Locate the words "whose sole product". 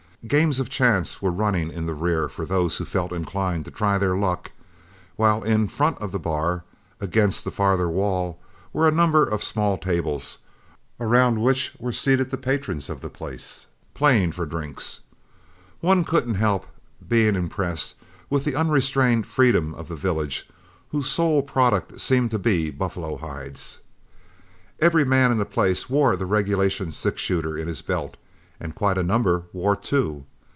20.91-21.99